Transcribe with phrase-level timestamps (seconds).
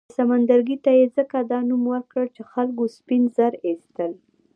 [0.09, 4.11] دې سمندرګي ته یې ځکه دا نوم ورکړ چې خلکو سپین زر اېستل.